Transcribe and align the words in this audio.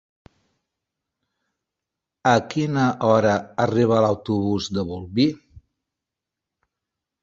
A 2.31 2.33
quina 2.55 2.87
hora 3.11 3.37
arriba 3.69 4.03
l'autobús 4.09 4.75
de 4.81 4.91
Bolvir? 4.93 5.31